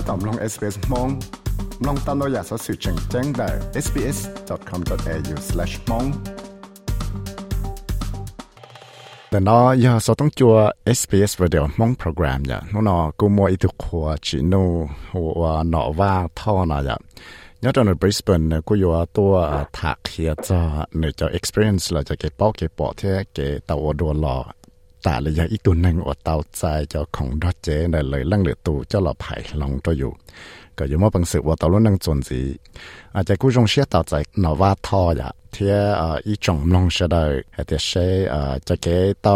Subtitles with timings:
[0.08, 1.08] ตอมลง SBS มอง
[1.86, 3.48] ลองตามเราอยากสอสื่อแจ้งแจ้งได้
[3.84, 6.06] sbs.com.au/mong
[9.30, 10.54] แต่นอยาสอต้องจัว
[10.98, 14.64] SBS Radio มองโปรแกรมอย่าโน่นกูมัวอีตุขวจีนู
[15.12, 16.92] หัวหนอว่าท่อนะอ
[25.05, 30.11] ตาเลยยาอีกตัวหนึ่งอดเตาใจเจ้าของดอเจนเลยลังเหลือตูเจ้าหลอไผ่ลงตัวอยู่
[30.77, 32.39] ก็ยังว่าปังสือว่าตารุ่นนั่งจนสี
[33.15, 35.75] อาจจะกู้จงเชื่อตาอใจหนอว่าท่ออยะเทีย
[36.11, 37.23] วอีจงลงเสดอ
[37.69, 37.91] ทียเช
[38.33, 38.87] อ่อจะเก
[39.23, 39.35] เตา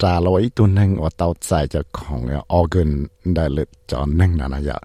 [0.00, 2.20] จาลอยอีตัวหนึ่งอดเตาใจเจ้าของ
[2.52, 2.90] ออเกิน
[3.34, 4.78] ได้เลยจอนึ่งนั่นนะยะ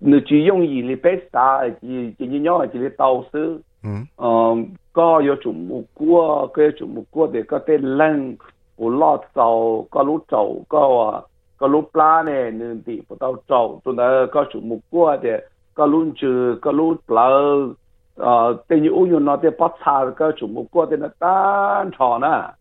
[0.00, 1.46] nu chi yong yi li pe sta
[1.82, 3.44] ji tao su
[3.82, 4.04] mm.
[4.18, 4.58] um
[4.96, 6.06] ko yo chu mu ku
[6.54, 8.36] ko yo chu mu ku de ka te lang
[8.78, 11.22] u lo tao ka lu tao ka wa
[11.60, 12.36] ka lu pla ne
[12.84, 15.34] ti po tao tao tu na ka chu mu ku de
[15.76, 16.30] ka lu chu
[16.62, 17.26] ka lu pla
[18.16, 21.90] ờ tên như u nó te pa cha ka chu mu ku de na tan
[21.98, 22.52] tho na.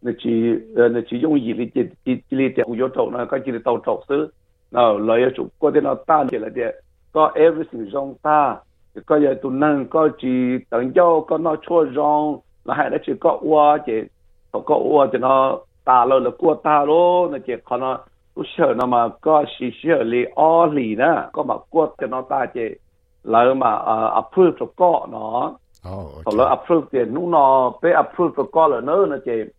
[0.00, 4.28] 那去呃，那去用伊哩这这这哩点，我要找那个几哩到找手，
[4.68, 6.74] 那老爷就过点那大点了点，
[7.12, 8.60] 搞 everything 让大，
[9.04, 14.08] 搞些都能搞去等要搞那车让，那还得去搞我这，
[14.50, 17.98] 搞我这那大了了过大了，那就可能
[18.34, 22.76] 不晓得嘛，搞西西哩二里呢，搞嘛过点那大点，
[23.22, 25.54] 然嘛啊啊铺就搞喏。
[25.82, 27.36] 好了，approve 的，侬呢
[27.80, 29.50] 被 approve 的搞了，那那些，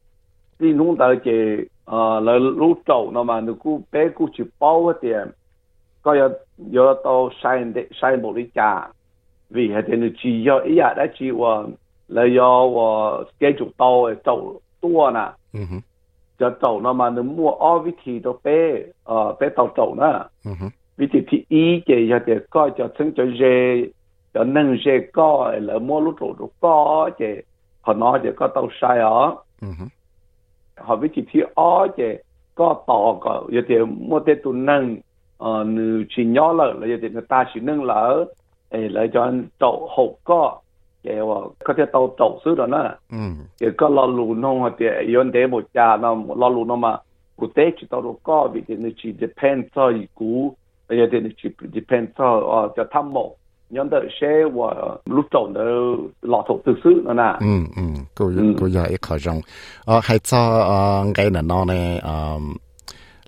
[0.57, 5.34] 你侬到些呃，来路走那嘛，你顾被顾去包的，
[6.01, 6.31] ก็要
[6.72, 8.89] 要到山的山木里家，
[9.50, 11.69] 为还得你只要一下来只我，
[12.07, 15.84] 来要我接触到的走多呢，嗯哼，
[16.40, 23.44] จะ走那嘛，你摸二วิธี都被呃被到走呢，嗯哼，วิธีที่อีเจียจะก็จะถึงจะเจ
[24.34, 27.26] cho nâng dê có là mua lúc rồi rồi có chỉ
[27.82, 29.36] họ nói chỉ có tàu sai ở.
[30.78, 32.04] Họ vì thì thì ở chỉ
[32.56, 34.98] có tàu có giờ thì mua tết tu nâng
[35.38, 38.26] ờ nữ chỉ nhỏ lợ là giờ thì người ta chỉ nâng lỡ
[38.70, 40.60] ấy là cho tàu hộp có
[41.04, 41.18] cái
[41.64, 42.96] có thể tàu tàu xứ đó nè
[43.60, 46.98] cái có lo lù nông thì yon để một nhà nó lo lù nó mà
[47.36, 50.54] cụ thể chỉ tàu đó có vì thì nó chỉ depend cho cú
[50.90, 53.36] giờ thì chỉ depend cho cho thăm mộ
[53.73, 55.61] nhân đợi xe và lúc đầu nó
[56.22, 57.84] lọ thuộc từ xứ nữa nè ừ ừ
[58.16, 59.41] cô cô giờ ít khó trong
[59.85, 62.01] ờ hay cho cái này nó này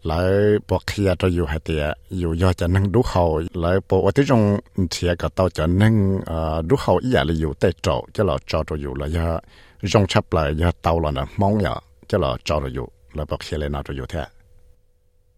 [0.04, 0.30] lại
[0.68, 4.12] bộ kia cho dù hay tiệt dù do cho năng đủ hậu lại bộ ở
[4.12, 4.58] tí trong
[4.92, 6.20] thì cái tàu cho năng
[6.68, 9.40] đủ hậu ý là dù tệ trâu cho là cho cho dù là do
[9.88, 11.76] trong chấp lại do tàu là nó mong nhở
[12.08, 14.26] cho là cho cho dù là bộ kia lên nào cho dù thế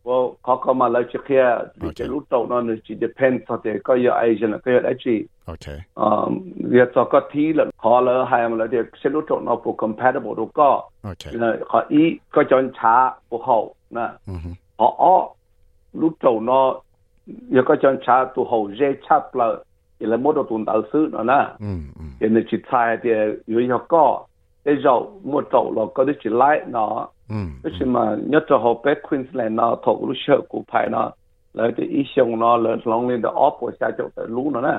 [0.08, 1.48] well kaka ma lau chi kia
[1.84, 4.72] di ke lu tau na ni chi depend sa te ka ya ai jana ka
[4.76, 5.16] ya ai chi
[5.54, 5.78] okay
[6.08, 6.38] um
[6.80, 9.56] ya ta ka thi la kha la hai ma la de se lu tau na
[9.66, 10.70] po compatible do ka
[11.12, 12.04] okay na ka i
[12.38, 12.94] ka chon cha
[13.30, 13.64] po hau
[14.00, 14.06] na
[14.88, 15.16] a a
[16.04, 16.60] lu tau na
[17.60, 19.50] ya ka chon cha tu hau je cha pla
[20.06, 21.40] ya la mo do tun dal su na na
[22.24, 23.20] ya ni chi thai de
[23.56, 24.08] yu ya ka
[24.66, 25.00] de zao
[25.36, 26.88] mo tau lo ka de chi lai na
[27.29, 30.89] nó cái gì mà nhất là họ bé Queensland nó thuộc lúc sợ của phải
[30.91, 31.11] nó
[31.55, 34.51] là thì ý xong nó là lòng lên đó ốp của xa chỗ tới lú
[34.51, 34.77] nó nè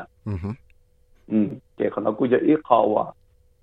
[1.27, 1.37] ừ
[1.77, 3.05] cái con nó cũngจะít khó à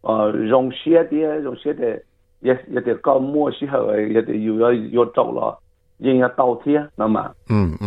[0.02, 1.90] ờ rong xe đi rong xe thì
[2.42, 4.54] giờ giờ thì có mua xe hơi giờ thì yêu
[4.92, 5.56] yêu trâu là
[6.06, 7.18] ยัง要倒贴，那么，
[7.48, 7.86] 嗯嗯，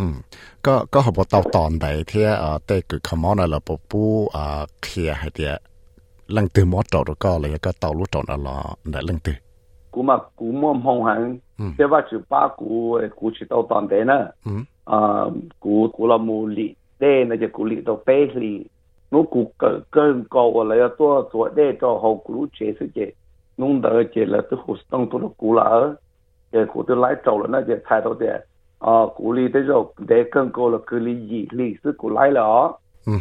[0.66, 3.92] ก็ก็เขาบอก倒ตอนใดที่เอ่อแต่คือคำว่าเราปุ๊บ
[4.36, 5.54] อ่าเคลียร์ให้เดีย
[6.28, 9.18] lần từ mỗi trâu đó có là cái tàu lúc trâu đó là để lần
[9.98, 11.38] từ cú mà cú mua mong hàng
[11.78, 14.32] thế và chữ ba cú cú chỉ tàu toàn thế nữa
[14.86, 14.98] à
[15.60, 18.66] cú cú là mua lì đê này就cú lì tàu bé lì
[19.12, 23.12] nó cú cơ cơ cầu là要做做đê cho hậu cú chế sự chế
[23.58, 25.96] nông đỡ chế là tôi hồ sông tôi là cú là ở
[26.52, 28.40] chế cú tôi lái trâu là nó chế thay đầu đấy
[28.80, 32.10] à cú lì tới rồi đê cơ cầu là cứ lì gì lì sự cú
[32.10, 32.42] lái là
[33.06, 33.14] ừ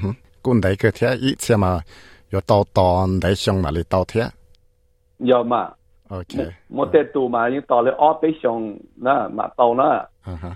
[0.42, 1.80] cú đấy cái thế ít xem mà
[2.32, 4.30] 有到当喺上哪里到贴？
[5.18, 5.74] 有嘛
[6.08, 6.48] ？OK。
[6.68, 10.06] 我在读嘛，因到了二北上那嘛到那，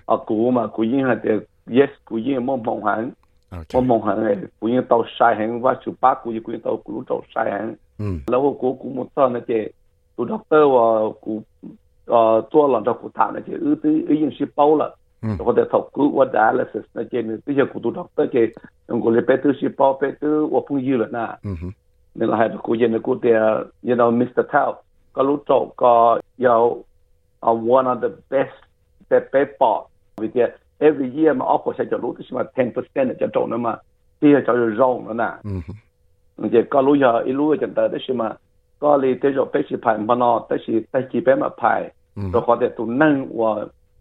[0.06, 3.12] 啊古嘛古因系嘅，yes 古因冇梦行，
[3.50, 7.76] 冇梦行嘅古因到晒行，或者八古因古因到古到晒行。
[7.98, 8.22] 嗯。
[8.28, 9.72] 然后古古冇到那些，
[10.16, 11.42] 读 doctor 话古，
[12.06, 14.96] 呃做了就古谈那些，呃都已经是包了。
[15.38, 18.52] 或者透过我 dialysis 那些呢，这些古都 doctor 嘅，
[18.88, 21.38] 用过嚟俾到是包俾到我朋友了นะ。
[21.42, 21.74] 嗯哼。
[22.12, 23.28] 你系古人古啲，
[23.80, 24.46] you know Mr.
[24.46, 24.76] Tao
[25.11, 26.69] 搞猪肉，搞要
[27.39, 28.51] 啊，one of the best
[29.09, 29.85] 呃，pepper，
[30.15, 30.49] 毕竟
[30.79, 33.79] every year 我们阿婆家搞猪肉，是嘛，ten percent 呀，搞猪肉嘛，
[34.19, 35.39] 比他搞肉肉呢，呐。
[35.43, 35.75] 嗯哼。
[36.41, 38.35] 毕竟搞肉肉，伊肉要搞到，是嘛，
[38.79, 40.15] 搞里头肉皮是偏白，
[40.57, 41.91] 是是皮皮嘛白，
[42.31, 43.59] 就后头就嫩，哇，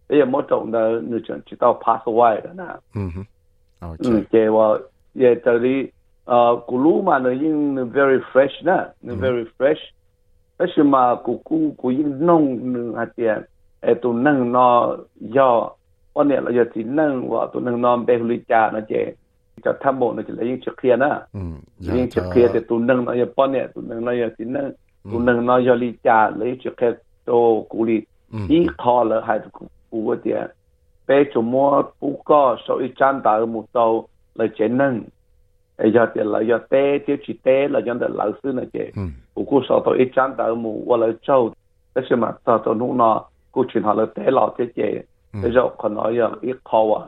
[0.09, 2.79] 哎呀，毛肉呢，你就吃到 pass away 呢，呐。
[2.95, 3.27] 嗯哼。
[3.81, 4.11] 哦，对。
[4.13, 4.81] 嗯，因为
[5.13, 5.93] 伊个道理，
[6.25, 9.81] 啊，肉肉嘛，伊很 very fresh 呐，very fresh。
[10.67, 13.47] 是嘛，古古古一弄啊点，
[13.81, 14.99] 哎，都弄那
[15.33, 15.75] 要，
[16.12, 19.15] 我呢了要只弄哇，都弄那白回家那些，
[19.62, 24.61] 就他们那就来用吃开呢，嗯，用吃开的都弄那要包呢，都弄那要只弄，
[25.05, 28.06] 都弄那要离家来吃开都古里，
[28.49, 30.51] 一靠了还是古古个点，
[31.06, 34.05] 白周末不搞，所以长大木到
[34.35, 35.03] 来只弄，
[35.77, 39.15] 哎要点了要带就去带了，让的老师那些，嗯。
[39.41, 41.51] 我过少到一张头目，我来做，
[41.95, 45.03] 那些嘛，到到弄那过去下来带老姐姐，
[45.33, 47.03] 那就可能要一考完，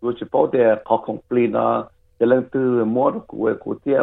[0.00, 1.86] 我去报的考空飞呢，
[2.18, 4.02] 一人都摸着古的古点，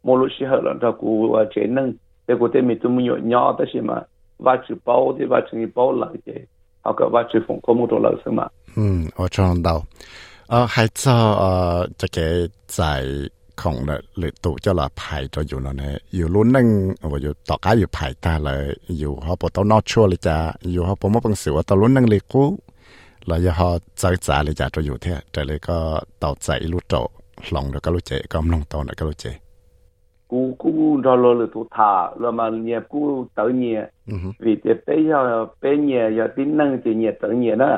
[0.00, 1.96] 摸了时候人家古啊才能，
[2.26, 4.02] 那古点没怎么有鸟那些嘛，
[4.38, 6.32] 挖去包的挖去包来的，
[6.84, 8.50] 那个挖去缝科目多老师嘛。
[8.76, 9.80] 嗯，我知道。
[10.48, 13.04] 呃，还在呃，这个在。
[13.60, 13.76] ของ
[14.18, 16.66] เลยตุจ้าละภายจะอยู่นั่นเองอยู่รุ่นนึง
[17.12, 18.62] ว่าอยู่ต่อกาอยู่ภายตาเลย
[18.98, 20.36] อยู่เขาปวดต้นนอชัวเลยจ้า
[20.72, 22.46] อยู่เขาปวดมเปังเสิว่าตอนรุ่นนึงเลยกู้
[23.26, 23.68] เราจะเขา
[23.98, 25.76] ใจจ้าเลยจ้าจะอยู่เท่แต่เลยก็
[26.22, 26.94] ต่อใจรู้โต
[27.50, 29.26] หลงแล้วก็รู้เจก็มลงตอนแล้วก็รู้เจ
[30.34, 30.70] กูกู
[31.04, 33.00] รอรอเลยทุกท่าเรามาเนี่ยกู
[33.34, 33.80] เต่าเนี่ย
[34.44, 35.20] วิเดเปยา
[35.58, 37.70] เปเนี่ยอย่าที่นั่งจะเนี่ยเต่าเนี่ยนะ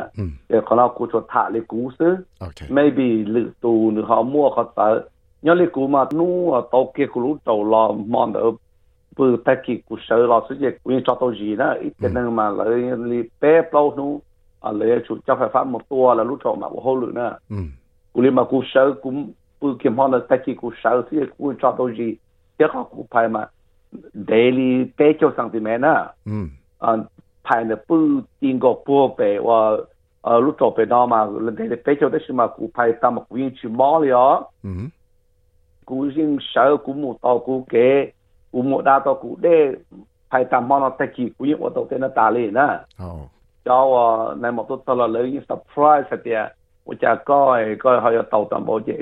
[0.49, 2.15] เดี๋ยวของเรากูจะท่าเลยกูซื้อ
[2.73, 4.87] ไม่บีหรือตูหรือเขามั่วเขาเต่า
[5.45, 8.53] nhớ lấy cụ mà nu ở tàu kia cụ lũ tàu lò mòn ở
[9.17, 11.75] bự ta kỳ cụ sợ lò suy việc nguyên cho tàu gì đó.
[11.81, 12.15] Ít cái ừ.
[12.15, 14.21] năng mà lấy li bé bao nu
[14.61, 17.13] à lấy chủ cho phải phát một tua là lũ tàu mà của hô lửa
[17.15, 17.57] nè
[18.13, 21.21] cụ li mà cụ sợ cũng bự kiếm hòn là ta kỳ cụ sợ sự
[21.21, 22.15] việc nguyên cho tàu gì.
[22.59, 23.47] Chắc họ cụ phải mà
[24.29, 26.33] daily bé cho sang thì mẹ nè ừ.
[26.79, 26.93] à
[27.49, 29.77] phải là bự tiền gò bùa bể và
[30.23, 32.93] à, lúc tàu bể đó mà lần đây là bé cho đấy mà cụ phải
[33.01, 34.13] tao mà nguyên chỉ mò liền
[35.87, 38.11] cú riêng sợ cú một tàu cú kế
[38.53, 39.73] cú một đa tàu cú đê
[40.31, 42.81] phải tạm bao nó tay chỉ cú những ô tô tên nó tà liền á.
[43.65, 46.49] Cho ờ, này một tôi là lấy những surprise thật kìa.
[46.85, 48.93] Của cha coi coi họ tàu tạm bao chứ.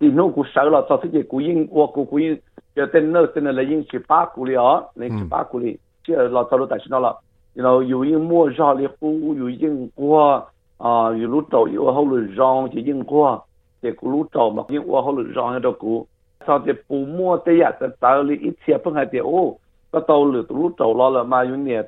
[0.00, 2.36] thì nó cú sợ là cho thích gì cú những ô cú cú những
[2.76, 5.42] giờ tên nó tên là lấy những chỉ ba cú li ó lấy chỉ ba
[5.42, 5.76] cú li
[6.08, 7.08] chứ là tao lúc tại sao là
[7.56, 10.36] you know dù những mua giò li cú dù những qua
[10.78, 13.38] à ờ, dù lúc đầu yêu hậu lửa giòn chỉ những qua
[13.82, 16.06] thì cú lúc đầu mà những ô hậu lửa giòn ở đâu cú
[16.45, 19.55] 上这不莫的呀，在道里一切不还的哦，
[19.91, 21.87] 个道路路走了了嘛，有年，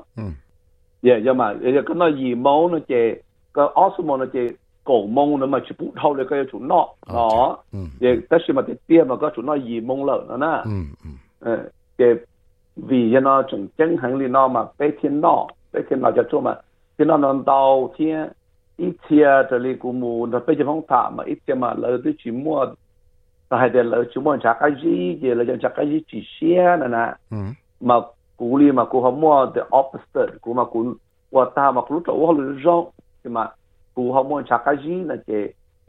[1.02, 3.14] yeah nhưng mà cái nó gì mẫu nó chè
[3.55, 4.40] cái osmo nó chè
[4.85, 7.57] cổ mông nó mà chỉ bút hậu để cái chúng nó nó
[8.00, 10.62] yeah tất nhiên mà cái tiền mà có chúng nó gì mông lợn nó nè
[11.99, 12.09] cái
[12.75, 16.24] Vì nó chúng chân hành lý nó mà bé thiên nó bé thiên nó cho
[16.32, 16.56] chỗ mà.
[16.98, 18.27] Thiên nó nó đầu thiên
[18.77, 21.74] ít chia trở lại của mù nó bây giờ phong thả mà ít chia mà
[21.74, 22.65] lỡ tới chỉ mua
[23.50, 26.24] ta hay để lỡ chỉ mua chắc cái gì gì là chắc cái gì chỉ
[26.42, 27.13] xe nè nè.
[27.82, 27.96] Mà
[28.38, 30.94] cú li mà cú không mua the opposite cú mà cú
[31.32, 32.89] và ta mà cú chỗ họ lựa rong
[33.24, 33.48] nhưng mà
[33.94, 35.34] cú không mua chắc cái gì là chỉ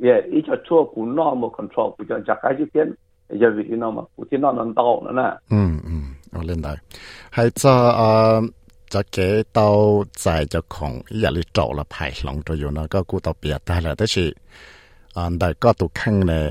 [0.03, 2.95] yeah ít cho chỗ cú nó mà control cú cho chắc cái gì tiền
[3.29, 5.57] giờ vì nó mà cú thiên nó nó đầu nữa nè
[6.35, 6.77] 我领导，
[7.31, 8.43] 还在啊，
[8.89, 14.37] 在街道在这空夜里找了排龙，就有那个古道边带了，但是
[15.13, 16.51] 啊，大家都看呢，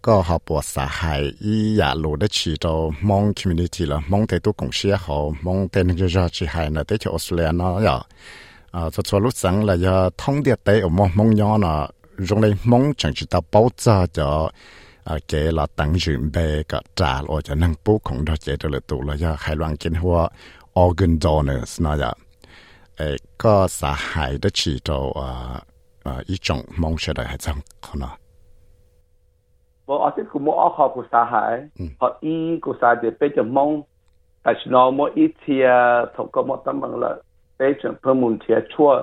[0.00, 8.06] 个好菩萨还一夜路的去到蒙 community 了，蒙太多公司也好，蒙太那个热气还呢，得去澳大利呀，
[8.70, 11.60] 啊，坐坐路上了要通电带，我们蒙阳，
[12.28, 14.52] 用来蒙城市的爆炸叫。
[15.04, 18.68] à chế là tăng dụng bề cả trả lo cho năng bố không đó chế cho
[18.68, 19.36] lựa tụ là do
[20.00, 20.28] hoa
[20.80, 22.12] organ donors nó dạ
[22.96, 23.96] ấy ờ, có xã
[24.52, 25.60] chỉ cho à
[26.04, 28.18] à ý trọng mong chờ đợi hay chẳng không nào vâng,
[29.86, 31.84] bộ ở trên cũng mua họ của xã hải ừ.
[32.00, 33.82] họ ý của để bây giờ mong.
[34.42, 37.16] Tại sao nó mua ít thì ờ, thông qua một tấm bằng là
[37.58, 39.02] bây giờ phần muốn thì chua.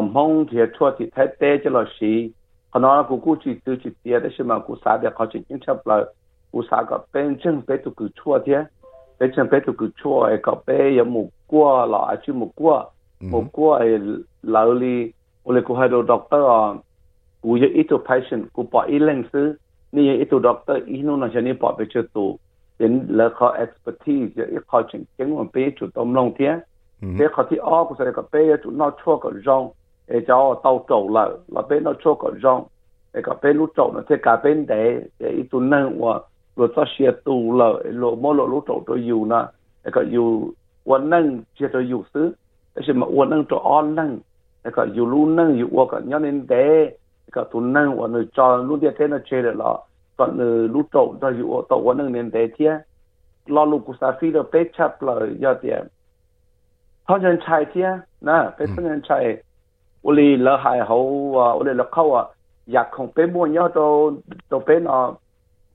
[0.00, 2.30] Mong thì chua thì thấy tê cho là gì
[2.74, 5.60] khona ku ku chi tu chi tia de shima ku sa de kha chi in
[5.60, 6.04] chap la
[6.52, 8.66] ku sa ga pen chen pe tu ku chua tie.
[9.18, 12.32] Pe chen pe tu ku chua e ka pe ya mu kwa la a chi
[12.32, 13.30] mu kwa mm-hmm.
[13.30, 13.98] mu kwa e
[14.42, 15.14] la li
[15.46, 16.82] ole ku ha do doctor on
[17.42, 19.54] ku ye i patient ku pa i leng su
[19.92, 22.38] ni ye i to doctor i no na chani pa pe chu tu.
[22.78, 26.46] Đến là khó expertise giờ ít khó chỉnh chứng mà bé tom tâm lòng thế
[27.18, 29.70] bé khó thì ó cũng sẽ có bé chủ nó chua có rong
[30.07, 32.63] e cho tàu trâu là là bên nó cho có rong
[33.13, 36.19] e cả bên lúc trâu nó thế cả bên đấy e ít tu nâng và
[36.55, 39.47] rồi cho xe tu là lo mò lo lúc trâu cho yêu na
[39.83, 40.51] e cả yêu
[40.91, 42.27] วันนั่งเชื่ออยู่ซื้อ
[42.71, 44.11] แต่ใช่มาวันนั่งจะอ้อนนั่ง
[44.61, 46.55] แล้วก็อยู่รู้นั่งอยู่ว่าก็ย้อนเด
[47.35, 49.71] ก็ตุนนั่งวันนึงจอรู้เดียเทนเชื่อละ
[50.17, 52.71] ตอนนึงรู้โตจะอยู่ต่อวันนึงเน้นเดเทีย
[53.55, 55.77] รอลูกกุศลฟีเราเป๊ะชับเลยยอดเดีย
[57.03, 57.87] เพราะฉะนั้นชายเทีย
[58.27, 59.23] นะเป็นเพราะฉะนั้นชาย
[60.03, 60.95] 我哋老系好
[61.39, 62.29] 啊，我哋落口啊，
[62.65, 65.17] 日穷俾冇咗到到俾我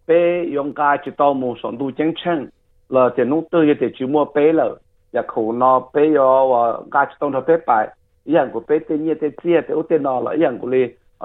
[0.06, 2.48] 俾用家就到冇上到正称，
[2.88, 4.64] 啦就弄对嘅就就冇俾啦，
[5.12, 7.92] 日穷那俾咗话家就当头俾拜，
[8.24, 10.76] 一人个俾啲嘢啲知啲屋啲那啦，一人个你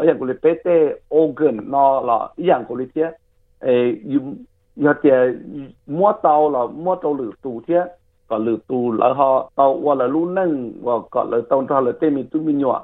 [0.03, 3.13] 一人个你俾啲 organ 那啦，一人个你啲
[3.61, 4.35] 诶
[4.75, 7.87] 要要啲摸到啦，摸到嚟度啲。
[8.31, 10.49] ก็ลือตูแล้วฮะตอว่าละรู้นั่ง
[10.85, 12.75] ว่าก็เลยต้องทอเลยเตมีตุ้มีหนัว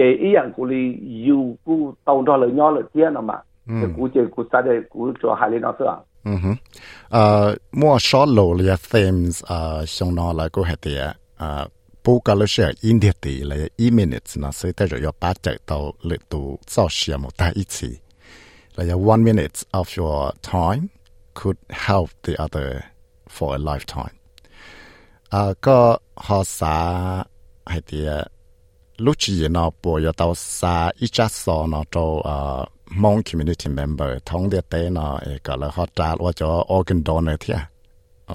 [0.00, 3.34] chế ý rằng của li yêu của tàu đó là nhỏ là tiền mà
[3.66, 5.88] thì của chế của sa để của cho hai lên nó thôi
[6.24, 6.50] ừ hứ
[7.08, 11.68] ờ mua short low là themes ờ xong nó là của hệ tiệt ờ
[12.04, 15.56] bố cả là sẽ India tỷ là e minutes nó sẽ tới rồi ba chạy
[15.66, 17.88] tàu lệ tụ sau xe một ta ít gì
[18.76, 20.86] là one minute of your time
[21.34, 22.80] could help the other
[23.38, 24.16] for a lifetime
[25.34, 25.78] อ่าก็
[26.26, 26.76] หอสา
[27.70, 28.10] ให้เดีย
[29.01, 33.69] lúc chỉ nó bộ yêu tàu xa ít chắc so nó cho uh, mong community
[33.69, 37.55] member thông điệp tế nó gọi là họ trả lo cho organ donor thế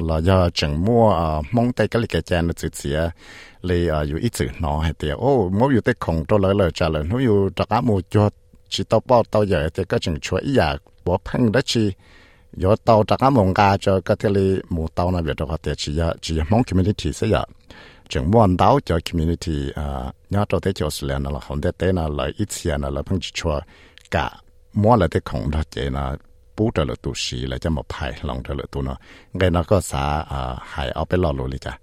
[0.00, 3.10] là do chẳng mua mong tay cái lịch cái nó chữ chia
[3.62, 6.70] lấy ở ít chữ nó hay tiếc ô mỗi yêu tế không cho lời lời
[6.74, 8.30] trả lời nó yêu trả cả mua cho
[8.68, 11.92] chỉ tàu bao tàu giờ thì các chừng chuỗi giả bỏ phăng đó chi
[12.62, 15.46] yo tàu trả cả mong ca cho cái thế li mua tàu nó việc cho
[15.46, 17.44] họ tiếc chỉ chỉ mong community sẽ giờ
[18.09, 21.93] chừng muốn đào cho community à nhớ cho tới cho sự là không thể tới
[21.93, 23.61] là lợi ít tiền là phong chỉ cho
[24.11, 24.29] cả
[24.73, 26.17] mua là cái không đó chỉ là
[26.57, 28.95] bù trở lại tu sĩ là cho một phải lòng trở lại tu nó
[29.39, 31.77] cái nó có啥à hay ở bên lò lù đi chả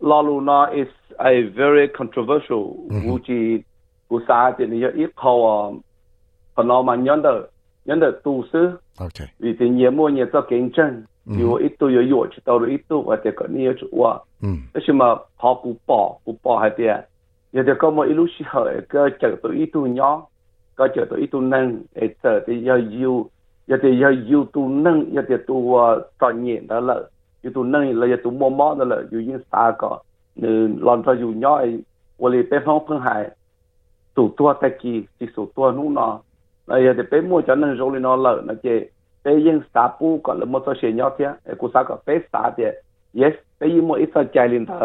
[0.00, 2.62] lò lù nó is a very controversial
[3.08, 3.64] 估计
[4.08, 5.72] 估啥的你要一考啊，
[6.54, 7.50] 可能嘛人的
[7.84, 10.70] 人的都是 OK，vì thì nhiều mua nhiều cho竞
[11.25, 17.05] 争，有一度有药去到了一度或者个你要做哇，嗯但是嘛跑古跑古跑还的，
[17.51, 20.27] 有的个么一路是好个走到一度鸟，
[20.75, 23.29] 个走到一度能，诶走的要有，
[23.65, 27.09] 有的要有度能，有的度啊专业的了，
[27.41, 30.01] 有度能了，有度摸摸的了，有因啥个，
[30.35, 31.79] 嗯，让他有鸟诶，
[32.17, 33.31] 我哋北方碰海，
[34.13, 36.19] 做多得机，是做多弄呢。
[36.65, 38.87] là giờ thì bé mua cho nên rồi nó lỡ nó chơi bé
[39.23, 42.63] 北京大部搞了摩托车鸟片诶过三个被杀的
[43.13, 44.75] 也是被一抹一次改里头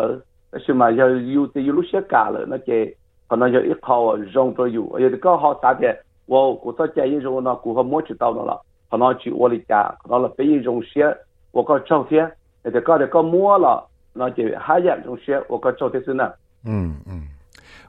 [0.64, 2.90] 什么要有的有路些改了那个
[3.28, 5.94] 可能就一套啊着种有有的刚好三天
[6.26, 11.14] 我过三天一日我那过后我去到那了可能去我的家可能去我家可能了北京中学
[11.50, 12.30] 我靠周边
[12.64, 16.32] 有的搞的搞摩了那就海洋中学我靠是边
[16.64, 17.28] 嗯嗯。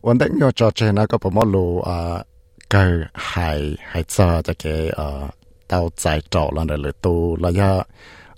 [0.01, 2.23] 我的要找的那个不么路啊
[2.67, 5.29] 跟海海照的给啊
[5.69, 7.83] tao giải trọ là nơi tu là ya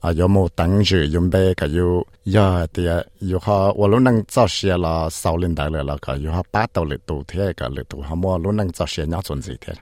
[0.02, 2.02] à yo mô tăng dự yếm bê cả yo
[2.36, 2.88] ya thì
[3.32, 6.42] yo ha wo luôn năng cho xe là sau lên đại là cả yo ha
[6.54, 9.22] ba tao lệ tu thế, cả lệ tu ha mô luôn năng cho xe nhau
[9.22, 9.74] chuẩn gì thế.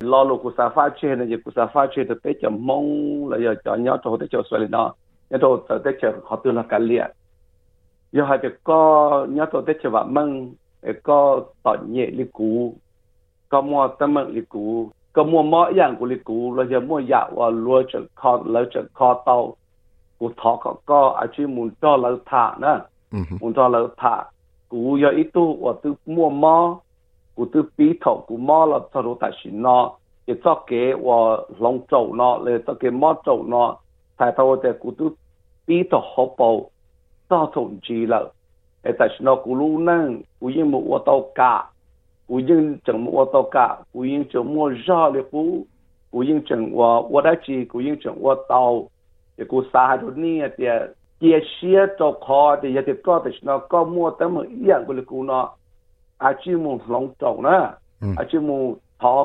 [0.00, 3.28] Lo lo của sa pha chơi này của sa pha chơi thì tới chờ mong
[3.28, 4.94] là giờ cho nhau cho tới chờ xoay lên đó.
[5.30, 7.06] Nhau cho tới chờ họ tư là cả liệt
[8.12, 10.54] giờ hai việc có nhau cho tới chờ vợ măng
[11.02, 12.76] có tọt nhẹ lý cũ,
[13.48, 14.90] có mua tâm mệnh lý cũ.
[15.16, 19.36] ก็มัวมออย่างกุลิกูเราจะมัวอยาว่าลัวจะคอเราจะคอเตา
[20.18, 22.74] กูทอก็ก็อาชีพมุนจ้อเราถานะ
[23.40, 24.14] มุนจ้อเราถา
[24.72, 26.56] กูอยาอีตู้ว่าตึมัวมอ
[27.36, 29.84] กูตึปีถอกูมอเราทะลุตัดสินเนาะ
[30.26, 30.72] จะจอกเก
[31.06, 31.16] ว่า
[31.64, 33.68] ลงโจเนาะเลยจอกเกมอโจเนาะ
[34.16, 35.06] แต่ตัวแต่กูตึ
[35.66, 36.50] ปีถอหอบเอา
[37.30, 38.24] จอถงจีแล้ว
[38.80, 40.04] แต่ฉันกูรู้นั่ง
[40.38, 41.54] กูยังมัวเตากะ
[44.21, 45.43] งจังมัวรอเลยกู
[46.13, 48.63] กูยังจังว่าว่าได้จีกูยังจังว่าเตา
[49.35, 50.77] เดี๋ยวกูสาหัสนี่เดี๋ยว
[51.17, 55.45] เจียเชียตกคอเดี๋ยวจะก็แต่สินเนาะก็มัวแต่มือเอียงกูเลยกูเนาะ
[56.21, 57.57] à chứ mù lòng trầu nè
[58.17, 59.23] à chứ mù thọ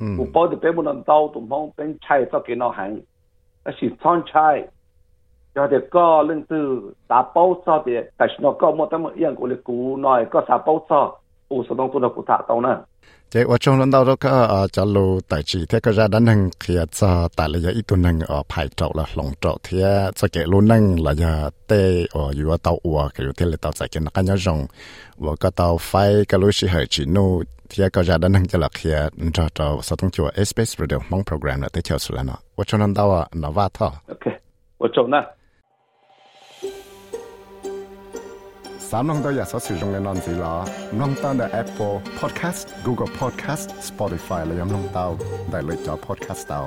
[0.00, 3.02] 嗯，我包的并不能到东方本菜做给老行，
[3.64, 4.68] 那是川菜，
[5.54, 11.18] 要得搞人都打包烧的，但是那个么他们养过的古那个打包烧。
[11.48, 12.68] u số đông tu là cụ thả tàu nè?
[13.30, 16.50] Chế ở lần đầu đó có ờ, trả lô chỉ thế có ra đánh hàng
[16.66, 19.58] kia à, cho tại là ít tuần hàng ở phải trậu là lòng trậu.
[19.62, 23.56] Thế cho kẻ luôn năng là giờ tê ở giữa tàu ua kiểu thế là
[23.60, 24.36] tàu chạy kia nó cá nhau
[25.16, 28.48] và có tàu phai cái lối xí hơi chỉ nô thế có ra đánh hàng
[28.48, 31.98] cho là kia cho cho sao tung chùa space radio mong program là tới chiều
[31.98, 32.34] sửa nó.
[32.56, 34.34] Ở trong lần đầu à, nó va thọ ok.
[34.78, 35.22] Ở trong đó
[38.90, 40.56] สามน้องตัวอยากสอสื่อตรงในนอนสีล้อ
[41.00, 45.06] น้องตั้งแต่ Apple Podcast Google Podcast Spotify และยังน้องเตา
[45.50, 46.62] ได้เลยจอ Podcast เตา